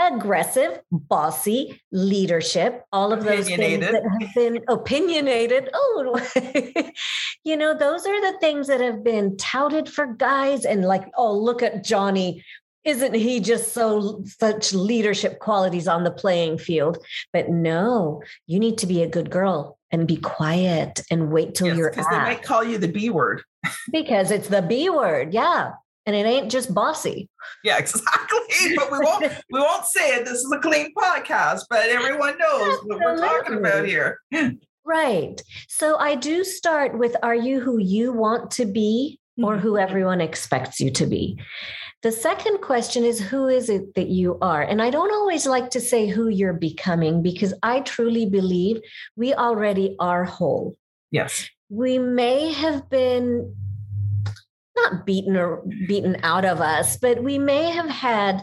aggressive, 0.01 0.81
bossy, 0.91 1.83
leadership, 1.93 2.85
all 2.93 3.13
of 3.13 3.25
those 3.25 3.47
things 3.47 3.85
that 3.85 4.03
have 4.03 4.35
been 4.35 4.65
opinionated. 4.69 5.69
Oh, 5.75 6.19
you 7.45 7.57
know, 7.59 7.77
those 7.77 8.07
are 8.07 8.33
the 8.33 8.39
things 8.39 8.69
that 8.69 8.81
have 8.81 9.05
been 9.05 9.37
touted 9.37 9.89
for 9.89 10.07
guys 10.07 10.65
and 10.65 10.85
like, 10.85 11.05
oh, 11.17 11.37
look 11.37 11.63
at 11.63 11.85
Johnny. 11.85 12.43
Isn't 12.85 13.15
he 13.15 13.39
just 13.41 13.73
so 13.73 14.23
such 14.25 14.75
leadership 14.75 15.39
qualities 15.39 15.87
on 15.87 16.05
the 16.05 16.11
playing 16.11 16.59
field? 16.59 16.99
But 17.33 17.49
no, 17.49 18.23
you 18.47 18.59
need 18.59 18.79
to 18.79 18.87
be 18.87 19.03
a 19.03 19.09
good 19.09 19.31
girl 19.31 19.79
and 19.93 20.09
be 20.09 20.17
quiet 20.17 21.01
and 21.11 21.31
wait 21.31 21.55
till 21.55 21.77
you're 21.77 21.91
because 21.91 22.07
they 22.11 22.19
might 22.19 22.43
call 22.43 22.65
you 22.65 22.79
the 22.79 22.89
B 22.89 23.11
word. 23.11 23.43
because 23.93 24.31
it's 24.31 24.49
the 24.49 24.63
B 24.63 24.91
word. 24.91 25.33
Yeah. 25.33 25.73
And 26.05 26.17
it 26.17 26.27
ain't 26.27 26.51
just 26.51 26.75
bossy. 26.75 27.29
Yeah, 27.63 27.79
exactly. 27.79 28.39
But 28.75 28.91
we 28.91 28.99
won't 28.99 29.33
we 29.51 29.61
won't 29.61 29.85
say 29.85 30.17
it. 30.17 30.25
This 30.25 30.39
is 30.39 30.53
a 30.53 30.59
clean 30.59 30.93
podcast, 30.95 31.63
but 31.71 31.89
everyone 31.89 32.37
knows 32.39 32.79
what 32.85 32.99
we're 32.99 33.17
talking 33.17 33.59
about 33.59 33.87
here. 33.87 34.19
Right. 34.85 35.41
So 35.69 35.97
I 35.97 36.17
do 36.17 36.43
start 36.43 36.99
with 36.99 37.15
Are 37.23 37.37
you 37.37 37.61
who 37.61 37.79
you 37.79 38.13
want 38.13 38.51
to 38.53 38.67
be 38.67 39.21
or 39.39 39.55
mm-hmm. 39.55 39.63
who 39.63 39.79
everyone 39.79 40.21
expects 40.21 40.81
you 40.81 40.91
to 40.91 41.07
be? 41.07 41.39
The 42.03 42.13
second 42.13 42.61
question 42.61 43.05
is 43.05 43.21
Who 43.21 43.47
is 43.47 43.69
it 43.69 43.95
that 43.95 44.09
you 44.09 44.37
are? 44.43 44.63
And 44.63 44.83
I 44.83 44.91
don't 44.91 45.13
always 45.13 45.47
like 45.47 45.71
to 45.71 45.81
say 45.81 46.09
who 46.09 46.29
you're 46.29 46.53
becoming 46.53 47.23
because 47.23 47.55
I 47.63 47.81
truly 47.81 48.27
believe 48.27 48.81
we 49.17 49.35
already 49.35 49.97
are 50.01 50.25
whole. 50.25 50.77
Yes. 51.13 51.49
We 51.69 51.99
may 51.99 52.53
have 52.53 52.91
been 52.91 53.55
not 54.77 55.07
beaten 55.07 55.37
or 55.37 55.63
beaten 55.87 56.17
out 56.23 56.45
of 56.45 56.61
us, 56.61 56.97
but 56.97 57.23
we 57.23 57.39
may 57.39 57.71
have 57.71 57.89
had 57.89 58.43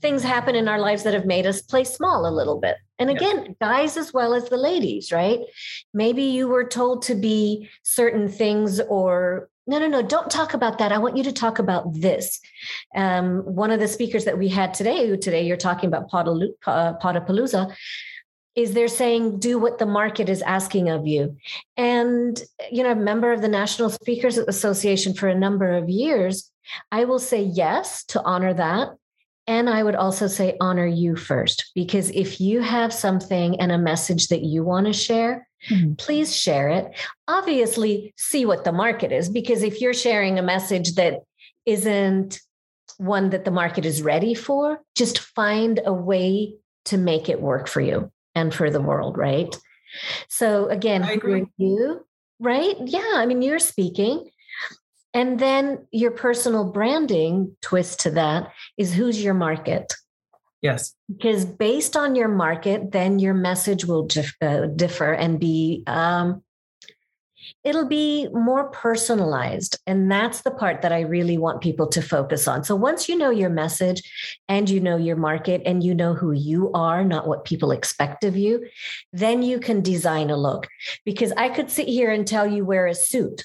things 0.00 0.22
happen 0.22 0.54
in 0.54 0.68
our 0.68 0.78
lives 0.78 1.02
that 1.02 1.14
have 1.14 1.26
made 1.26 1.46
us 1.46 1.60
play 1.60 1.84
small 1.84 2.26
a 2.26 2.30
little 2.30 2.60
bit. 2.60 2.76
And 2.98 3.10
again, 3.10 3.56
guys 3.60 3.96
as 3.96 4.12
well 4.12 4.34
as 4.34 4.48
the 4.48 4.56
ladies, 4.56 5.12
right? 5.12 5.40
Maybe 5.92 6.22
you 6.22 6.48
were 6.48 6.66
told 6.66 7.02
to 7.02 7.14
be 7.14 7.68
certain 7.82 8.28
things 8.28 8.80
or 8.80 9.50
no, 9.66 9.78
no, 9.78 9.88
no, 9.88 10.02
don't 10.02 10.30
talk 10.30 10.54
about 10.54 10.78
that. 10.78 10.92
I 10.92 10.98
want 10.98 11.16
you 11.16 11.24
to 11.24 11.32
talk 11.32 11.58
about 11.58 11.92
this. 11.92 12.40
Um, 12.94 13.40
one 13.40 13.70
of 13.70 13.80
the 13.80 13.88
speakers 13.88 14.24
that 14.24 14.38
we 14.38 14.48
had 14.48 14.74
today, 14.74 15.16
today 15.16 15.46
you're 15.46 15.56
talking 15.56 15.88
about 15.88 16.10
Podapalooza, 16.10 17.74
is 18.54 18.72
they're 18.72 18.88
saying 18.88 19.38
do 19.38 19.58
what 19.58 19.78
the 19.78 19.86
market 19.86 20.28
is 20.28 20.40
asking 20.42 20.88
of 20.88 21.06
you. 21.06 21.36
And, 21.76 22.40
you 22.70 22.82
know, 22.82 22.92
a 22.92 22.96
member 22.96 23.32
of 23.32 23.42
the 23.42 23.48
National 23.48 23.90
Speakers 23.90 24.38
Association 24.38 25.12
for 25.12 25.28
a 25.28 25.38
number 25.38 25.72
of 25.72 25.90
years, 25.90 26.50
I 26.90 27.04
will 27.04 27.18
say 27.18 27.42
yes 27.42 28.04
to 28.06 28.22
honor 28.22 28.54
that. 28.54 28.88
And 29.46 29.68
I 29.68 29.82
would 29.82 29.94
also 29.94 30.26
say 30.26 30.56
honor 30.60 30.86
you 30.86 31.16
first, 31.16 31.70
because 31.74 32.10
if 32.10 32.40
you 32.40 32.62
have 32.62 32.92
something 32.92 33.60
and 33.60 33.70
a 33.70 33.78
message 33.78 34.28
that 34.28 34.42
you 34.42 34.64
want 34.64 34.86
to 34.86 34.92
share, 34.92 35.46
Mhm. 35.70 35.98
please 35.98 36.34
share 36.34 36.68
it. 36.68 36.92
Obviously, 37.28 38.12
see 38.16 38.46
what 38.46 38.64
the 38.64 38.72
market 38.72 39.12
is, 39.12 39.28
because 39.28 39.62
if 39.62 39.80
you're 39.80 39.94
sharing 39.94 40.38
a 40.38 40.42
message 40.42 40.94
that 40.94 41.22
isn't 41.64 42.40
one 42.98 43.30
that 43.30 43.44
the 43.44 43.50
market 43.50 43.84
is 43.84 44.02
ready 44.02 44.34
for, 44.34 44.80
just 44.94 45.18
find 45.18 45.80
a 45.84 45.92
way 45.92 46.54
to 46.86 46.96
make 46.96 47.28
it 47.28 47.40
work 47.40 47.68
for 47.68 47.80
you 47.80 48.10
and 48.34 48.54
for 48.54 48.70
the 48.70 48.80
world, 48.80 49.18
right? 49.18 49.54
So 50.28 50.68
again, 50.68 51.02
I 51.02 51.12
agree. 51.12 51.46
you, 51.56 52.06
right? 52.38 52.76
Yeah, 52.84 53.12
I 53.14 53.26
mean, 53.26 53.42
you're 53.42 53.58
speaking. 53.58 54.30
And 55.14 55.38
then 55.38 55.86
your 55.90 56.10
personal 56.10 56.70
branding 56.70 57.56
twist 57.62 58.00
to 58.00 58.10
that 58.10 58.52
is 58.76 58.92
who's 58.92 59.22
your 59.22 59.34
market? 59.34 59.92
Yes. 60.62 60.94
Because 61.08 61.44
based 61.44 61.96
on 61.96 62.14
your 62.14 62.28
market, 62.28 62.92
then 62.92 63.18
your 63.18 63.34
message 63.34 63.84
will 63.84 64.06
dif- 64.06 64.36
uh, 64.40 64.66
differ 64.66 65.12
and 65.12 65.38
be, 65.38 65.82
um, 65.86 66.42
it'll 67.62 67.86
be 67.86 68.28
more 68.32 68.70
personalized. 68.70 69.78
And 69.86 70.10
that's 70.10 70.42
the 70.42 70.50
part 70.50 70.82
that 70.82 70.92
I 70.92 71.00
really 71.00 71.38
want 71.38 71.60
people 71.60 71.86
to 71.88 72.02
focus 72.02 72.48
on. 72.48 72.64
So 72.64 72.74
once 72.74 73.08
you 73.08 73.16
know 73.16 73.30
your 73.30 73.50
message 73.50 74.02
and 74.48 74.68
you 74.68 74.80
know 74.80 74.96
your 74.96 75.16
market 75.16 75.62
and 75.66 75.82
you 75.82 75.94
know 75.94 76.14
who 76.14 76.32
you 76.32 76.72
are, 76.72 77.04
not 77.04 77.28
what 77.28 77.44
people 77.44 77.70
expect 77.70 78.24
of 78.24 78.36
you, 78.36 78.66
then 79.12 79.42
you 79.42 79.60
can 79.60 79.82
design 79.82 80.30
a 80.30 80.36
look. 80.36 80.66
Because 81.04 81.32
I 81.36 81.48
could 81.48 81.70
sit 81.70 81.86
here 81.88 82.10
and 82.10 82.26
tell 82.26 82.46
you 82.46 82.64
wear 82.64 82.86
a 82.86 82.94
suit. 82.94 83.44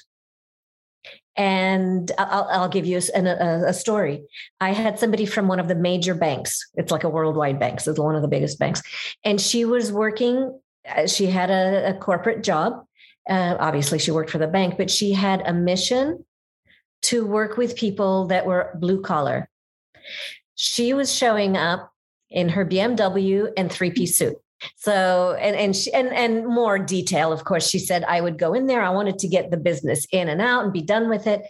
And 1.36 2.12
I'll, 2.18 2.46
I'll 2.50 2.68
give 2.68 2.84
you 2.84 3.00
a, 3.14 3.20
a, 3.68 3.72
story. 3.72 4.22
I 4.60 4.72
had 4.72 4.98
somebody 4.98 5.24
from 5.24 5.48
one 5.48 5.58
of 5.58 5.66
the 5.66 5.74
major 5.74 6.14
banks. 6.14 6.68
It's 6.74 6.92
like 6.92 7.04
a 7.04 7.08
worldwide 7.08 7.58
bank. 7.58 7.80
So 7.80 7.90
it's 7.90 8.00
one 8.00 8.14
of 8.14 8.20
the 8.20 8.28
biggest 8.28 8.58
banks. 8.58 8.82
And 9.24 9.40
she 9.40 9.64
was 9.64 9.90
working, 9.90 10.60
uh, 10.86 11.06
she 11.06 11.26
had 11.26 11.50
a, 11.50 11.90
a 11.90 11.94
corporate 11.94 12.42
job. 12.42 12.84
Uh, 13.28 13.56
obviously, 13.58 13.98
she 13.98 14.10
worked 14.10 14.30
for 14.30 14.38
the 14.38 14.46
bank, 14.46 14.76
but 14.76 14.90
she 14.90 15.12
had 15.12 15.42
a 15.46 15.54
mission 15.54 16.24
to 17.02 17.26
work 17.26 17.56
with 17.56 17.76
people 17.76 18.26
that 18.26 18.44
were 18.44 18.76
blue 18.78 19.00
collar. 19.00 19.48
She 20.54 20.92
was 20.92 21.12
showing 21.14 21.56
up 21.56 21.92
in 22.30 22.50
her 22.50 22.66
BMW 22.66 23.48
and 23.56 23.70
three 23.70 23.90
piece 23.90 24.18
suit. 24.18 24.36
So 24.76 25.36
and 25.40 25.56
and 25.56 25.76
she, 25.76 25.92
and 25.92 26.08
and 26.08 26.46
more 26.46 26.78
detail, 26.78 27.32
of 27.32 27.44
course. 27.44 27.68
She 27.68 27.78
said 27.78 28.04
I 28.04 28.20
would 28.20 28.38
go 28.38 28.54
in 28.54 28.66
there. 28.66 28.82
I 28.82 28.90
wanted 28.90 29.18
to 29.20 29.28
get 29.28 29.50
the 29.50 29.56
business 29.56 30.06
in 30.12 30.28
and 30.28 30.40
out 30.40 30.64
and 30.64 30.72
be 30.72 30.82
done 30.82 31.08
with 31.08 31.26
it. 31.26 31.42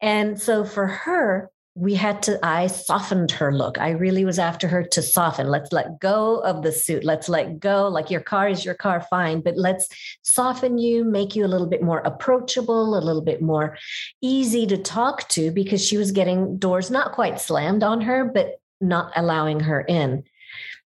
And 0.00 0.40
so 0.40 0.64
for 0.64 0.86
her, 0.86 1.50
we 1.78 1.94
had 1.94 2.22
to. 2.22 2.38
I 2.42 2.68
softened 2.68 3.30
her 3.32 3.52
look. 3.52 3.78
I 3.78 3.90
really 3.90 4.24
was 4.24 4.38
after 4.38 4.66
her 4.68 4.82
to 4.82 5.02
soften. 5.02 5.48
Let's 5.48 5.72
let 5.72 6.00
go 6.00 6.38
of 6.38 6.62
the 6.62 6.72
suit. 6.72 7.04
Let's 7.04 7.28
let 7.28 7.60
go. 7.60 7.86
Like 7.88 8.10
your 8.10 8.22
car 8.22 8.48
is 8.48 8.64
your 8.64 8.74
car, 8.74 9.06
fine, 9.10 9.42
but 9.42 9.58
let's 9.58 9.86
soften 10.22 10.78
you, 10.78 11.04
make 11.04 11.36
you 11.36 11.44
a 11.44 11.52
little 11.52 11.66
bit 11.66 11.82
more 11.82 11.98
approachable, 11.98 12.98
a 12.98 13.04
little 13.04 13.20
bit 13.20 13.42
more 13.42 13.76
easy 14.22 14.66
to 14.68 14.78
talk 14.78 15.28
to, 15.28 15.50
because 15.50 15.84
she 15.86 15.98
was 15.98 16.12
getting 16.12 16.56
doors 16.56 16.90
not 16.90 17.12
quite 17.12 17.40
slammed 17.40 17.82
on 17.82 18.00
her, 18.00 18.24
but 18.24 18.58
not 18.80 19.12
allowing 19.14 19.60
her 19.60 19.82
in. 19.82 20.24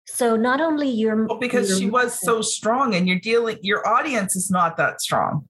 So 0.06 0.36
not 0.36 0.62
only 0.62 0.90
your 0.90 1.26
Well, 1.28 1.40
because 1.40 1.70
your 1.70 1.80
she 1.80 1.90
was 1.90 2.20
so 2.20 2.42
strong 2.42 2.94
and 2.94 3.08
you're 3.08 3.20
dealing 3.20 3.58
your 3.62 3.88
audience 3.88 4.36
is 4.36 4.52
not 4.52 4.78
that 4.78 5.02
strong. 5.02 5.48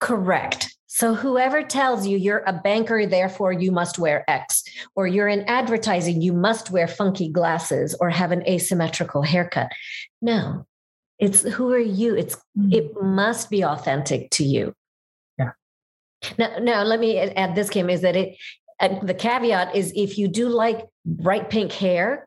correct. 0.00 0.76
So, 0.88 1.14
whoever 1.14 1.62
tells 1.62 2.06
you 2.06 2.16
you're 2.16 2.42
a 2.46 2.54
banker, 2.54 3.04
therefore 3.04 3.52
you 3.52 3.70
must 3.70 3.98
wear 3.98 4.24
X, 4.30 4.64
or 4.94 5.06
you're 5.06 5.28
in 5.28 5.42
advertising, 5.42 6.22
you 6.22 6.32
must 6.32 6.70
wear 6.70 6.88
funky 6.88 7.28
glasses 7.28 7.94
or 8.00 8.08
have 8.08 8.32
an 8.32 8.42
asymmetrical 8.48 9.20
haircut. 9.20 9.68
No, 10.22 10.66
it's 11.18 11.42
who 11.42 11.70
are 11.72 11.78
you? 11.78 12.14
It's 12.14 12.36
mm-hmm. 12.58 12.72
it 12.72 13.02
must 13.02 13.50
be 13.50 13.62
authentic 13.62 14.30
to 14.32 14.44
you. 14.44 14.72
Yeah. 15.38 15.50
Now, 16.38 16.58
now 16.60 16.82
let 16.82 16.98
me 16.98 17.18
add 17.18 17.54
this, 17.54 17.68
Kim, 17.68 17.90
is 17.90 18.00
that 18.00 18.16
it 18.16 18.38
uh, 18.80 18.98
the 19.02 19.14
caveat 19.14 19.74
is 19.74 19.92
if 19.94 20.16
you 20.16 20.28
do 20.28 20.48
like 20.48 20.86
bright 21.04 21.50
pink 21.50 21.72
hair, 21.72 22.25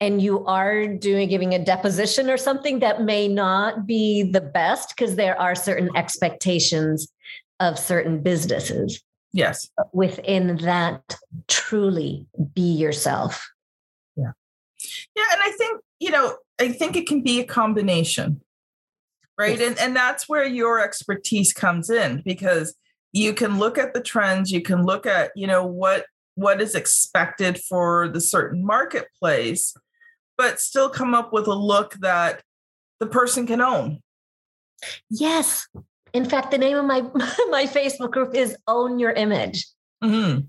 and 0.00 0.20
you 0.22 0.44
are 0.46 0.86
doing 0.86 1.28
giving 1.28 1.54
a 1.54 1.64
deposition 1.64 2.30
or 2.30 2.36
something 2.36 2.78
that 2.80 3.02
may 3.02 3.28
not 3.28 3.86
be 3.86 4.22
the 4.22 4.40
best 4.40 4.94
because 4.96 5.16
there 5.16 5.40
are 5.40 5.54
certain 5.54 5.90
expectations 5.96 7.12
of 7.60 7.78
certain 7.78 8.22
businesses. 8.22 9.02
Yes. 9.32 9.68
Within 9.92 10.56
that 10.58 11.16
truly 11.48 12.26
be 12.54 12.62
yourself. 12.62 13.50
Yeah. 14.16 14.32
Yeah 15.14 15.24
and 15.32 15.40
i 15.42 15.50
think 15.52 15.80
you 15.98 16.10
know 16.10 16.36
i 16.60 16.70
think 16.70 16.96
it 16.96 17.06
can 17.06 17.22
be 17.22 17.40
a 17.40 17.44
combination 17.44 18.40
right? 19.38 19.58
Yes. 19.58 19.68
and 19.68 19.78
and 19.78 19.96
that's 19.96 20.28
where 20.28 20.44
your 20.44 20.80
expertise 20.80 21.52
comes 21.52 21.90
in 21.90 22.22
because 22.24 22.74
you 23.12 23.32
can 23.32 23.58
look 23.58 23.78
at 23.78 23.94
the 23.94 24.00
trends 24.00 24.50
you 24.50 24.62
can 24.62 24.84
look 24.84 25.06
at 25.06 25.30
you 25.34 25.46
know 25.46 25.64
what 25.64 26.06
what 26.38 26.62
is 26.62 26.76
expected 26.76 27.58
for 27.58 28.08
the 28.08 28.20
certain 28.20 28.64
marketplace, 28.64 29.74
but 30.36 30.60
still 30.60 30.88
come 30.88 31.12
up 31.12 31.32
with 31.32 31.48
a 31.48 31.54
look 31.54 31.94
that 31.94 32.42
the 33.00 33.06
person 33.06 33.44
can 33.44 33.60
own. 33.60 34.00
Yes. 35.10 35.66
In 36.12 36.24
fact, 36.24 36.52
the 36.52 36.58
name 36.58 36.76
of 36.76 36.84
my 36.84 37.00
my 37.50 37.66
Facebook 37.66 38.12
group 38.12 38.34
is 38.34 38.56
Own 38.68 39.00
Your 39.00 39.10
Image. 39.10 39.66
Mm-hmm. 40.02 40.42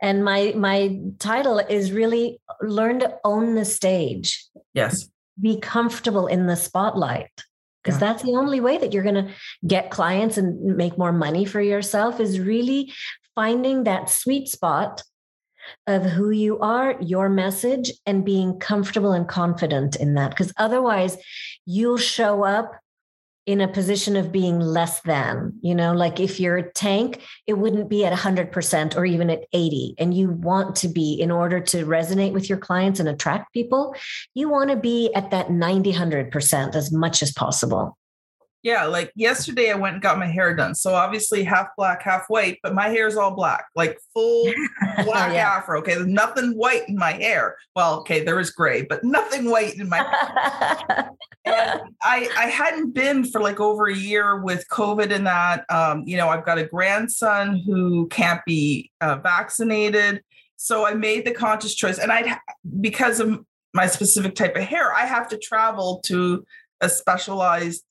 And 0.00 0.24
my 0.24 0.54
my 0.56 0.98
title 1.18 1.58
is 1.58 1.92
really 1.92 2.40
learn 2.62 3.00
to 3.00 3.14
own 3.22 3.54
the 3.54 3.66
stage. 3.66 4.46
Yes. 4.72 5.08
Be 5.38 5.60
comfortable 5.60 6.26
in 6.26 6.46
the 6.46 6.56
spotlight 6.56 7.30
because 7.82 8.00
yeah. 8.00 8.08
that's 8.08 8.22
the 8.22 8.32
only 8.32 8.60
way 8.60 8.78
that 8.78 8.94
you're 8.94 9.02
going 9.02 9.26
to 9.26 9.30
get 9.66 9.90
clients 9.90 10.38
and 10.38 10.76
make 10.76 10.96
more 10.96 11.12
money 11.12 11.44
for 11.44 11.60
yourself 11.60 12.18
is 12.18 12.40
really 12.40 12.92
finding 13.34 13.84
that 13.84 14.08
sweet 14.08 14.48
spot 14.48 15.02
of 15.86 16.04
who 16.04 16.30
you 16.30 16.58
are, 16.60 16.96
your 17.00 17.28
message, 17.28 17.92
and 18.06 18.24
being 18.24 18.58
comfortable 18.58 19.12
and 19.12 19.28
confident 19.28 19.96
in 19.96 20.14
that. 20.14 20.30
Because 20.30 20.52
otherwise, 20.56 21.16
you'll 21.66 21.98
show 21.98 22.44
up 22.44 22.72
in 23.46 23.60
a 23.60 23.68
position 23.68 24.16
of 24.16 24.32
being 24.32 24.58
less 24.58 25.02
than, 25.02 25.52
you 25.60 25.74
know, 25.74 25.92
like 25.92 26.18
if 26.18 26.40
you're 26.40 26.56
a 26.56 26.72
tank, 26.72 27.20
it 27.46 27.52
wouldn't 27.52 27.90
be 27.90 28.04
at 28.06 28.12
100% 28.12 28.96
or 28.96 29.04
even 29.04 29.28
at 29.28 29.44
80. 29.52 29.96
And 29.98 30.14
you 30.14 30.30
want 30.30 30.76
to 30.76 30.88
be, 30.88 31.20
in 31.20 31.30
order 31.30 31.60
to 31.60 31.84
resonate 31.84 32.32
with 32.32 32.48
your 32.48 32.56
clients 32.56 33.00
and 33.00 33.08
attract 33.08 33.52
people, 33.52 33.94
you 34.32 34.48
want 34.48 34.70
to 34.70 34.76
be 34.76 35.12
at 35.14 35.30
that 35.30 35.50
90, 35.50 35.92
100% 35.92 36.74
as 36.74 36.90
much 36.90 37.22
as 37.22 37.32
possible. 37.32 37.98
Yeah, 38.64 38.86
like 38.86 39.12
yesterday 39.14 39.70
I 39.70 39.74
went 39.74 39.92
and 39.92 40.02
got 40.02 40.18
my 40.18 40.26
hair 40.26 40.56
done. 40.56 40.74
So 40.74 40.94
obviously 40.94 41.44
half 41.44 41.68
black, 41.76 42.02
half 42.02 42.24
white, 42.28 42.60
but 42.62 42.72
my 42.72 42.88
hair 42.88 43.06
is 43.06 43.14
all 43.14 43.36
black, 43.36 43.66
like 43.76 43.98
full 44.14 44.50
black 45.04 45.34
yeah. 45.34 45.50
afro. 45.50 45.80
Okay, 45.80 45.96
there's 45.96 46.06
nothing 46.06 46.52
white 46.52 46.88
in 46.88 46.96
my 46.96 47.12
hair. 47.12 47.56
Well, 47.76 48.00
okay, 48.00 48.24
there 48.24 48.40
is 48.40 48.52
gray, 48.52 48.80
but 48.80 49.04
nothing 49.04 49.50
white 49.50 49.74
in 49.74 49.90
my 49.90 49.98
hair. 49.98 51.10
and 51.44 51.80
I 52.02 52.30
I 52.38 52.46
hadn't 52.46 52.94
been 52.94 53.26
for 53.26 53.42
like 53.42 53.60
over 53.60 53.86
a 53.88 53.94
year 53.94 54.40
with 54.40 54.64
COVID 54.72 55.12
and 55.12 55.26
that. 55.26 55.66
Um, 55.68 56.04
you 56.06 56.16
know, 56.16 56.30
I've 56.30 56.46
got 56.46 56.56
a 56.56 56.64
grandson 56.64 57.62
who 57.66 58.08
can't 58.08 58.40
be 58.46 58.90
uh, 59.02 59.16
vaccinated. 59.16 60.22
So 60.56 60.86
I 60.86 60.94
made 60.94 61.26
the 61.26 61.32
conscious 61.32 61.74
choice, 61.74 61.98
and 61.98 62.10
I 62.10 62.38
because 62.80 63.20
of 63.20 63.44
my 63.74 63.86
specific 63.88 64.34
type 64.34 64.56
of 64.56 64.62
hair, 64.62 64.90
I 64.94 65.04
have 65.04 65.28
to 65.28 65.36
travel 65.36 66.00
to 66.06 66.46
a 66.80 66.88
specialized 66.88 67.84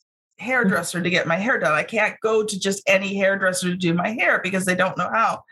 hairdresser 0.44 1.02
to 1.02 1.10
get 1.10 1.28
my 1.28 1.38
hair 1.38 1.60
done. 1.60 1.72
I 1.72 1.84
can't 1.84 2.20
go 2.22 2.44
to 2.44 2.60
just 2.60 2.84
any 2.88 3.16
hairdresser 3.16 3.70
to 3.70 3.76
do 3.76 3.94
my 3.94 4.10
hair 4.10 4.40
because 4.44 4.66
they 4.66 4.76
don't 4.76 4.98
know 4.98 5.10
how. 5.12 5.44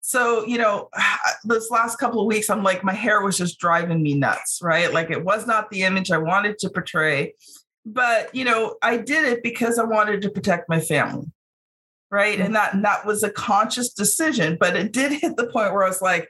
So, 0.00 0.46
you 0.46 0.56
know, 0.58 0.88
this 1.44 1.70
last 1.70 1.96
couple 1.96 2.20
of 2.20 2.26
weeks, 2.26 2.48
I'm 2.48 2.62
like, 2.62 2.84
my 2.84 2.94
hair 2.94 3.22
was 3.22 3.36
just 3.36 3.58
driving 3.58 4.02
me 4.02 4.14
nuts, 4.14 4.60
right? 4.62 4.92
Like 4.92 5.10
it 5.10 5.24
was 5.24 5.46
not 5.46 5.70
the 5.70 5.82
image 5.82 6.10
I 6.10 6.18
wanted 6.18 6.58
to 6.58 6.70
portray. 6.70 7.34
But, 7.84 8.34
you 8.34 8.44
know, 8.44 8.76
I 8.82 8.96
did 8.98 9.24
it 9.24 9.42
because 9.42 9.78
I 9.78 9.84
wanted 9.84 10.22
to 10.22 10.30
protect 10.30 10.68
my 10.68 10.80
family. 10.80 11.26
Right. 12.08 12.34
Mm-hmm. 12.34 12.46
And 12.46 12.54
that, 12.54 12.74
and 12.74 12.84
that 12.84 13.04
was 13.04 13.24
a 13.24 13.30
conscious 13.30 13.92
decision. 13.92 14.56
But 14.60 14.76
it 14.76 14.92
did 14.92 15.12
hit 15.20 15.36
the 15.36 15.48
point 15.48 15.72
where 15.72 15.84
I 15.84 15.88
was 15.88 16.02
like, 16.02 16.28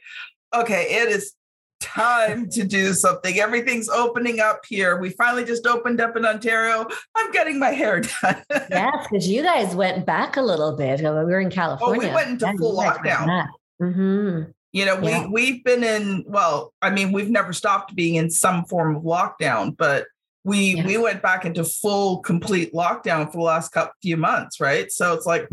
okay, 0.54 1.02
it 1.02 1.08
is 1.08 1.34
time 1.80 2.48
to 2.50 2.64
do 2.64 2.92
something. 2.92 3.38
Everything's 3.38 3.88
opening 3.88 4.40
up 4.40 4.60
here. 4.68 4.98
We 4.98 5.10
finally 5.10 5.44
just 5.44 5.66
opened 5.66 6.00
up 6.00 6.16
in 6.16 6.24
Ontario. 6.24 6.86
I'm 7.16 7.32
getting 7.32 7.58
my 7.58 7.70
hair 7.70 8.00
done. 8.22 8.42
yes, 8.50 9.06
because 9.10 9.28
you 9.28 9.42
guys 9.42 9.74
went 9.74 10.06
back 10.06 10.36
a 10.36 10.42
little 10.42 10.76
bit. 10.76 11.00
We 11.00 11.06
were 11.06 11.40
in 11.40 11.50
California. 11.50 12.06
Oh, 12.06 12.08
we 12.08 12.14
went 12.14 12.30
into 12.30 12.52
full 12.58 12.76
lockdown. 12.76 13.48
Mm-hmm. 13.80 14.50
You 14.72 14.84
know, 14.84 15.00
yeah. 15.00 15.26
we 15.26 15.28
we've 15.28 15.64
been 15.64 15.84
in. 15.84 16.24
Well, 16.26 16.74
I 16.82 16.90
mean, 16.90 17.12
we've 17.12 17.30
never 17.30 17.52
stopped 17.52 17.94
being 17.94 18.16
in 18.16 18.30
some 18.30 18.64
form 18.64 18.96
of 18.96 19.02
lockdown, 19.02 19.76
but 19.76 20.06
we 20.44 20.76
yeah. 20.76 20.86
we 20.86 20.98
went 20.98 21.22
back 21.22 21.44
into 21.44 21.64
full, 21.64 22.18
complete 22.18 22.72
lockdown 22.72 23.26
for 23.26 23.38
the 23.38 23.42
last 23.42 23.70
couple 23.72 23.92
few 24.02 24.16
months, 24.16 24.60
right? 24.60 24.92
So 24.92 25.14
it's 25.14 25.26
like, 25.26 25.48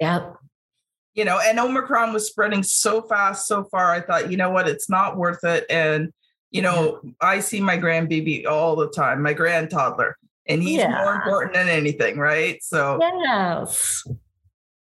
yeah, 0.00 0.32
you 1.16 1.24
know, 1.24 1.40
and 1.42 1.58
Omicron 1.58 2.12
was 2.12 2.28
spreading 2.28 2.62
so 2.62 3.00
fast 3.00 3.48
so 3.48 3.64
far. 3.64 3.90
I 3.90 4.00
thought, 4.02 4.30
you 4.30 4.36
know 4.36 4.50
what, 4.50 4.68
it's 4.68 4.90
not 4.90 5.16
worth 5.16 5.42
it. 5.44 5.64
And, 5.70 6.12
you 6.50 6.60
know, 6.60 7.00
yeah. 7.02 7.10
I 7.22 7.40
see 7.40 7.60
my 7.60 7.78
grandbaby 7.78 8.46
all 8.46 8.76
the 8.76 8.90
time, 8.90 9.22
my 9.22 9.32
grand 9.32 9.70
toddler, 9.70 10.16
and 10.46 10.62
he's 10.62 10.76
yeah. 10.76 11.02
more 11.02 11.14
important 11.14 11.54
than 11.54 11.68
anything, 11.68 12.18
right? 12.18 12.62
So, 12.62 12.98
yes. 13.00 14.04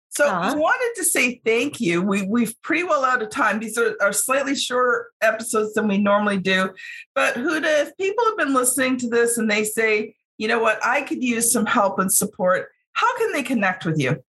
So 0.09 0.27
Aww. 0.27 0.53
we 0.53 0.59
wanted 0.59 0.93
to 0.95 1.03
say 1.03 1.41
thank 1.45 1.81
you. 1.81 2.01
We 2.01 2.21
we've 2.21 2.59
pretty 2.61 2.83
well 2.83 3.03
out 3.03 3.21
of 3.21 3.29
time. 3.29 3.59
These 3.59 3.77
are, 3.77 3.97
are 4.01 4.13
slightly 4.13 4.55
shorter 4.55 5.07
episodes 5.21 5.73
than 5.73 5.89
we 5.89 5.97
normally 5.97 6.37
do. 6.37 6.73
But 7.13 7.35
Huda, 7.35 7.81
if 7.81 7.97
people 7.97 8.23
have 8.25 8.37
been 8.37 8.53
listening 8.53 8.97
to 8.99 9.09
this 9.09 9.37
and 9.37 9.51
they 9.51 9.65
say, 9.65 10.15
you 10.37 10.47
know 10.47 10.59
what, 10.59 10.83
I 10.83 11.01
could 11.01 11.21
use 11.21 11.51
some 11.51 11.65
help 11.65 11.99
and 11.99 12.11
support, 12.11 12.69
how 12.93 13.17
can 13.17 13.33
they 13.33 13.43
connect 13.43 13.85
with 13.85 13.99
you? 13.99 14.23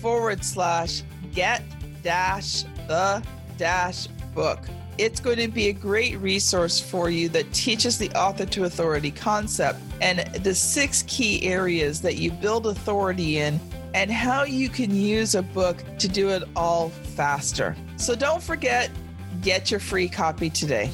forward 0.00 0.44
slash 0.44 1.02
get 1.34 1.62
dash 2.02 2.62
the 2.88 3.22
dash 3.58 4.06
book. 4.34 4.60
It's 4.98 5.20
going 5.20 5.38
to 5.38 5.48
be 5.48 5.68
a 5.68 5.72
great 5.72 6.18
resource 6.18 6.78
for 6.78 7.10
you 7.10 7.28
that 7.30 7.52
teaches 7.52 7.98
the 7.98 8.10
author 8.10 8.44
to 8.46 8.64
authority 8.64 9.10
concept 9.10 9.80
and 10.00 10.20
the 10.42 10.54
six 10.54 11.02
key 11.06 11.42
areas 11.44 12.00
that 12.02 12.16
you 12.16 12.30
build 12.30 12.66
authority 12.66 13.38
in 13.38 13.58
and 13.94 14.10
how 14.10 14.44
you 14.44 14.68
can 14.68 14.94
use 14.94 15.34
a 15.34 15.42
book 15.42 15.82
to 15.98 16.08
do 16.08 16.30
it 16.30 16.42
all 16.56 16.88
faster. 16.88 17.76
So 17.96 18.14
don't 18.14 18.42
forget, 18.42 18.90
get 19.40 19.70
your 19.70 19.80
free 19.80 20.08
copy 20.08 20.50
today. 20.50 20.90